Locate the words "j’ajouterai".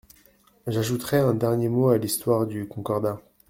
0.65-1.17